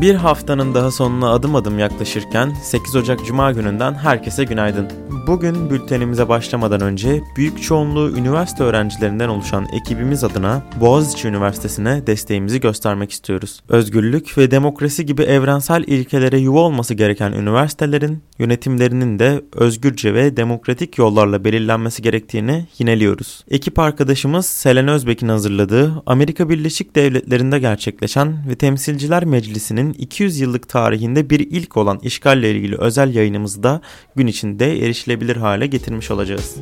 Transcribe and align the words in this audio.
Bir 0.00 0.14
haftanın 0.14 0.74
daha 0.74 0.90
sonuna 0.90 1.30
adım 1.30 1.54
adım 1.54 1.78
yaklaşırken 1.78 2.54
8 2.62 2.96
Ocak 2.96 3.24
Cuma 3.26 3.52
gününden 3.52 3.94
herkese 3.94 4.44
günaydın. 4.44 5.05
Bugün 5.26 5.70
bültenimize 5.70 6.28
başlamadan 6.28 6.80
önce 6.80 7.22
büyük 7.36 7.62
çoğunluğu 7.62 8.18
üniversite 8.18 8.64
öğrencilerinden 8.64 9.28
oluşan 9.28 9.66
ekibimiz 9.72 10.24
adına 10.24 10.62
Boğaziçi 10.80 11.28
Üniversitesi'ne 11.28 12.06
desteğimizi 12.06 12.60
göstermek 12.60 13.10
istiyoruz. 13.10 13.60
Özgürlük 13.68 14.38
ve 14.38 14.50
demokrasi 14.50 15.06
gibi 15.06 15.22
evrensel 15.22 15.84
ilkelere 15.86 16.38
yuva 16.38 16.60
olması 16.60 16.94
gereken 16.94 17.32
üniversitelerin 17.32 18.22
yönetimlerinin 18.38 19.18
de 19.18 19.42
özgürce 19.52 20.14
ve 20.14 20.36
demokratik 20.36 20.98
yollarla 20.98 21.44
belirlenmesi 21.44 22.02
gerektiğini 22.02 22.66
yineliyoruz. 22.78 23.44
Ekip 23.50 23.78
arkadaşımız 23.78 24.46
Selen 24.46 24.88
Özbek'in 24.88 25.28
hazırladığı 25.28 26.02
Amerika 26.06 26.48
Birleşik 26.48 26.96
Devletleri'nde 26.96 27.58
gerçekleşen 27.58 28.48
ve 28.48 28.54
Temsilciler 28.54 29.24
Meclisi'nin 29.24 29.92
200 29.92 30.40
yıllık 30.40 30.68
tarihinde 30.68 31.30
bir 31.30 31.40
ilk 31.40 31.76
olan 31.76 31.98
işgalle 32.02 32.50
ilgili 32.50 32.76
özel 32.78 33.14
yayınımızı 33.14 33.62
da 33.62 33.80
gün 34.16 34.26
içinde 34.26 34.78
erişilebilir 34.84 35.15
hale 35.36 35.66
getirmiş 35.66 36.10
olacağız. 36.10 36.56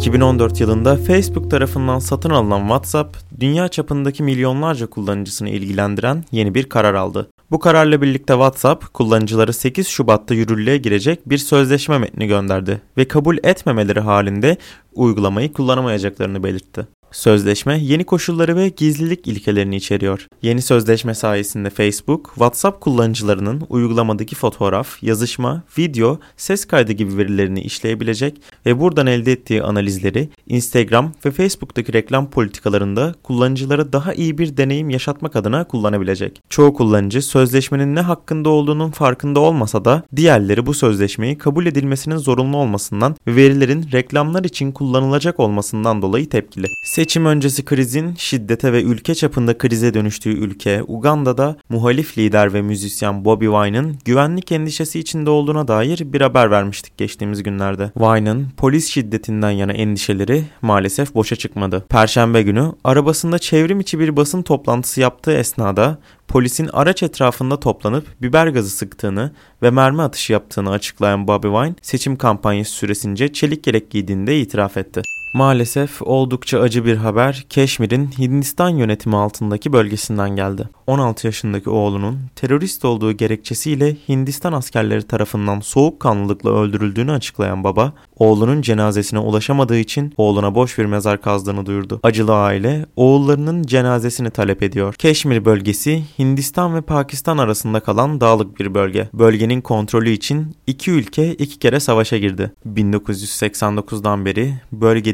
2014 0.00 0.60
yılında 0.60 0.96
Facebook 0.96 1.50
tarafından 1.50 1.98
satın 1.98 2.30
alınan 2.30 2.60
WhatsApp, 2.60 3.16
dünya 3.40 3.68
çapındaki 3.68 4.22
milyonlarca 4.22 4.86
kullanıcısını 4.86 5.48
ilgilendiren 5.48 6.24
yeni 6.32 6.54
bir 6.54 6.68
karar 6.68 6.94
aldı. 6.94 7.30
Bu 7.50 7.58
kararla 7.58 8.02
birlikte 8.02 8.32
WhatsApp, 8.32 8.94
kullanıcıları 8.94 9.52
8 9.52 9.88
Şubat'ta 9.88 10.34
yürürlüğe 10.34 10.76
girecek 10.78 11.28
bir 11.30 11.38
sözleşme 11.38 11.98
metni 11.98 12.26
gönderdi 12.26 12.80
ve 12.96 13.08
kabul 13.08 13.36
etmemeleri 13.42 14.00
halinde 14.00 14.56
uygulamayı 14.94 15.52
kullanamayacaklarını 15.52 16.42
belirtti. 16.42 16.86
Sözleşme 17.12 17.78
yeni 17.78 18.04
koşulları 18.04 18.56
ve 18.56 18.68
gizlilik 18.68 19.26
ilkelerini 19.26 19.76
içeriyor. 19.76 20.28
Yeni 20.42 20.62
sözleşme 20.62 21.14
sayesinde 21.14 21.70
Facebook, 21.70 22.28
WhatsApp 22.34 22.80
kullanıcılarının 22.80 23.62
uygulamadaki 23.68 24.36
fotoğraf, 24.36 25.02
yazışma, 25.02 25.62
video, 25.78 26.18
ses 26.36 26.64
kaydı 26.64 26.92
gibi 26.92 27.16
verilerini 27.16 27.60
işleyebilecek 27.60 28.40
ve 28.66 28.80
buradan 28.80 29.06
elde 29.06 29.32
ettiği 29.32 29.62
analizleri 29.62 30.28
Instagram 30.46 31.12
ve 31.24 31.30
Facebook'taki 31.30 31.92
reklam 31.92 32.30
politikalarında 32.30 33.14
kullanıcılara 33.22 33.92
daha 33.92 34.14
iyi 34.14 34.38
bir 34.38 34.56
deneyim 34.56 34.90
yaşatmak 34.90 35.36
adına 35.36 35.64
kullanabilecek. 35.64 36.42
Çoğu 36.48 36.74
kullanıcı 36.74 37.22
sözleşmenin 37.22 37.94
ne 37.94 38.00
hakkında 38.00 38.48
olduğunun 38.48 38.90
farkında 38.90 39.40
olmasa 39.40 39.84
da 39.84 40.02
diğerleri 40.16 40.66
bu 40.66 40.74
sözleşmeyi 40.74 41.38
kabul 41.38 41.66
edilmesinin 41.66 42.16
zorunlu 42.16 42.56
olmasından 42.56 43.16
ve 43.26 43.36
verilerin 43.36 43.88
reklamlar 43.92 44.44
için 44.44 44.72
kullanılacak 44.72 45.40
olmasından 45.40 46.02
dolayı 46.02 46.28
tepkili. 46.28 46.66
Seçim 47.00 47.26
öncesi 47.26 47.64
krizin 47.64 48.14
şiddete 48.14 48.72
ve 48.72 48.82
ülke 48.82 49.14
çapında 49.14 49.58
krize 49.58 49.94
dönüştüğü 49.94 50.30
ülke 50.30 50.82
Uganda'da 50.82 51.56
muhalif 51.68 52.18
lider 52.18 52.52
ve 52.52 52.62
müzisyen 52.62 53.24
Bobby 53.24 53.46
Wine'ın 53.46 53.98
güvenlik 54.04 54.52
endişesi 54.52 54.98
içinde 54.98 55.30
olduğuna 55.30 55.68
dair 55.68 56.12
bir 56.12 56.20
haber 56.20 56.50
vermiştik 56.50 56.98
geçtiğimiz 56.98 57.42
günlerde. 57.42 57.90
Wine'ın 57.94 58.48
polis 58.56 58.88
şiddetinden 58.88 59.50
yana 59.50 59.72
endişeleri 59.72 60.44
maalesef 60.62 61.14
boşa 61.14 61.36
çıkmadı. 61.36 61.84
Perşembe 61.88 62.42
günü 62.42 62.72
arabasında 62.84 63.38
çevrim 63.38 63.80
içi 63.80 63.98
bir 63.98 64.16
basın 64.16 64.42
toplantısı 64.42 65.00
yaptığı 65.00 65.32
esnada 65.32 65.98
polisin 66.28 66.70
araç 66.72 67.02
etrafında 67.02 67.60
toplanıp 67.60 68.22
biber 68.22 68.46
gazı 68.46 68.70
sıktığını 68.70 69.32
ve 69.62 69.70
mermi 69.70 70.02
atışı 70.02 70.32
yaptığını 70.32 70.70
açıklayan 70.70 71.28
Bobby 71.28 71.48
Wine 71.48 71.74
seçim 71.82 72.16
kampanyası 72.16 72.72
süresince 72.72 73.32
çelik 73.32 73.66
yelek 73.66 73.90
giydiğini 73.90 74.26
de 74.26 74.40
itiraf 74.40 74.76
etti. 74.76 75.02
Maalesef 75.32 76.02
oldukça 76.02 76.60
acı 76.60 76.84
bir 76.84 76.96
haber 76.96 77.46
Keşmir'in 77.48 78.10
Hindistan 78.18 78.68
yönetimi 78.68 79.16
altındaki 79.16 79.72
bölgesinden 79.72 80.30
geldi. 80.36 80.68
16 80.86 81.26
yaşındaki 81.26 81.70
oğlunun 81.70 82.18
terörist 82.36 82.84
olduğu 82.84 83.12
gerekçesiyle 83.12 83.96
Hindistan 84.08 84.52
askerleri 84.52 85.02
tarafından 85.02 85.60
soğukkanlılıkla 85.60 86.50
öldürüldüğünü 86.50 87.12
açıklayan 87.12 87.64
baba, 87.64 87.92
oğlunun 88.16 88.62
cenazesine 88.62 89.18
ulaşamadığı 89.18 89.78
için 89.78 90.14
oğluna 90.16 90.54
boş 90.54 90.78
bir 90.78 90.84
mezar 90.84 91.22
kazdığını 91.22 91.66
duyurdu. 91.66 92.00
Acılı 92.02 92.34
aile 92.34 92.86
oğullarının 92.96 93.62
cenazesini 93.62 94.30
talep 94.30 94.62
ediyor. 94.62 94.94
Keşmir 94.94 95.44
bölgesi 95.44 96.02
Hindistan 96.18 96.74
ve 96.74 96.80
Pakistan 96.80 97.38
arasında 97.38 97.80
kalan 97.80 98.20
dağlık 98.20 98.60
bir 98.60 98.74
bölge. 98.74 99.08
Bölgenin 99.12 99.60
kontrolü 99.60 100.10
için 100.10 100.56
iki 100.66 100.90
ülke 100.90 101.34
iki 101.34 101.58
kere 101.58 101.80
savaşa 101.80 102.18
girdi. 102.18 102.52
1989'dan 102.76 104.24
beri 104.24 104.54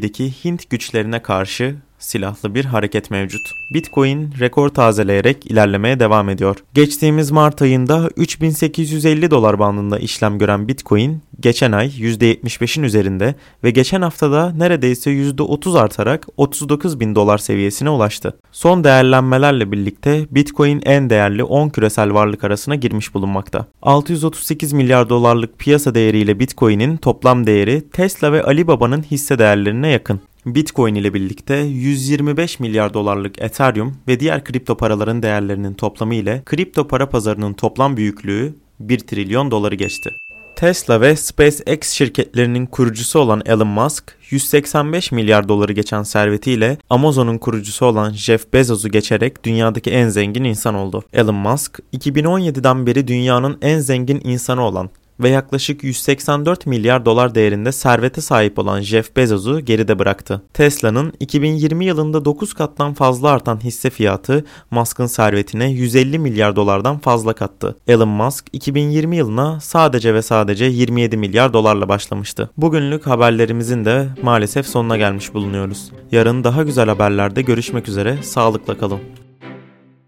bölgedeki 0.06 0.44
Hint 0.44 0.70
güçlerine 0.70 1.22
karşı 1.22 1.76
silahlı 2.06 2.54
bir 2.54 2.64
hareket 2.64 3.10
mevcut. 3.10 3.52
Bitcoin 3.70 4.34
rekor 4.40 4.68
tazeleyerek 4.68 5.46
ilerlemeye 5.46 6.00
devam 6.00 6.28
ediyor. 6.28 6.56
Geçtiğimiz 6.74 7.30
Mart 7.30 7.62
ayında 7.62 8.10
3850 8.16 9.30
dolar 9.30 9.58
bandında 9.58 9.98
işlem 9.98 10.38
gören 10.38 10.68
Bitcoin 10.68 11.22
geçen 11.40 11.72
ay 11.72 11.86
%75'in 11.86 12.82
üzerinde 12.82 13.34
ve 13.64 13.70
geçen 13.70 14.02
haftada 14.02 14.52
neredeyse 14.52 15.10
%30 15.10 15.78
artarak 15.78 16.26
39 16.36 17.00
bin 17.00 17.14
dolar 17.14 17.38
seviyesine 17.38 17.90
ulaştı. 17.90 18.34
Son 18.52 18.84
değerlenmelerle 18.84 19.72
birlikte 19.72 20.26
Bitcoin 20.30 20.82
en 20.84 21.10
değerli 21.10 21.44
10 21.44 21.68
küresel 21.68 22.14
varlık 22.14 22.44
arasına 22.44 22.74
girmiş 22.74 23.14
bulunmakta. 23.14 23.66
638 23.82 24.72
milyar 24.72 25.08
dolarlık 25.08 25.58
piyasa 25.58 25.94
değeriyle 25.94 26.40
Bitcoin'in 26.40 26.96
toplam 26.96 27.46
değeri 27.46 27.90
Tesla 27.90 28.32
ve 28.32 28.42
Alibaba'nın 28.42 29.02
hisse 29.02 29.38
değerlerine 29.38 29.88
yakın. 29.88 30.20
Bitcoin 30.46 30.94
ile 30.94 31.14
birlikte 31.14 31.54
125 31.56 32.60
milyar 32.60 32.94
dolarlık 32.94 33.42
Ethereum 33.42 33.96
ve 34.08 34.20
diğer 34.20 34.44
kripto 34.44 34.76
paraların 34.76 35.22
değerlerinin 35.22 35.74
toplamı 35.74 36.14
ile 36.14 36.42
kripto 36.44 36.88
para 36.88 37.08
pazarının 37.08 37.52
toplam 37.52 37.96
büyüklüğü 37.96 38.54
1 38.80 38.98
trilyon 38.98 39.50
doları 39.50 39.74
geçti. 39.74 40.10
Tesla 40.56 41.00
ve 41.00 41.16
SpaceX 41.16 41.90
şirketlerinin 41.90 42.66
kurucusu 42.66 43.18
olan 43.18 43.42
Elon 43.46 43.66
Musk, 43.66 44.18
185 44.30 45.12
milyar 45.12 45.48
doları 45.48 45.72
geçen 45.72 46.02
servetiyle 46.02 46.78
Amazon'un 46.90 47.38
kurucusu 47.38 47.86
olan 47.86 48.12
Jeff 48.12 48.52
Bezos'u 48.52 48.88
geçerek 48.88 49.44
dünyadaki 49.44 49.90
en 49.90 50.08
zengin 50.08 50.44
insan 50.44 50.74
oldu. 50.74 51.04
Elon 51.12 51.34
Musk, 51.34 51.80
2017'den 51.92 52.86
beri 52.86 53.08
dünyanın 53.08 53.58
en 53.62 53.78
zengin 53.78 54.20
insanı 54.24 54.62
olan 54.62 54.90
ve 55.20 55.28
yaklaşık 55.28 55.84
184 55.84 56.66
milyar 56.66 57.04
dolar 57.06 57.34
değerinde 57.34 57.72
servete 57.72 58.20
sahip 58.20 58.58
olan 58.58 58.80
Jeff 58.80 59.16
Bezos'u 59.16 59.60
geride 59.60 59.98
bıraktı. 59.98 60.42
Tesla'nın 60.54 61.12
2020 61.20 61.84
yılında 61.84 62.24
9 62.24 62.54
kattan 62.54 62.94
fazla 62.94 63.28
artan 63.28 63.64
hisse 63.64 63.90
fiyatı 63.90 64.44
Musk'ın 64.70 65.06
servetine 65.06 65.70
150 65.70 66.18
milyar 66.18 66.56
dolardan 66.56 66.98
fazla 66.98 67.32
kattı. 67.32 67.76
Elon 67.88 68.08
Musk 68.08 68.46
2020 68.52 69.16
yılına 69.16 69.60
sadece 69.60 70.14
ve 70.14 70.22
sadece 70.22 70.64
27 70.64 71.16
milyar 71.16 71.52
dolarla 71.52 71.88
başlamıştı. 71.88 72.50
Bugünlük 72.56 73.06
haberlerimizin 73.06 73.84
de 73.84 74.08
maalesef 74.22 74.66
sonuna 74.66 74.96
gelmiş 74.96 75.34
bulunuyoruz. 75.34 75.90
Yarın 76.12 76.44
daha 76.44 76.62
güzel 76.62 76.88
haberlerde 76.88 77.42
görüşmek 77.42 77.88
üzere, 77.88 78.22
sağlıkla 78.22 78.78
kalın. 78.78 79.25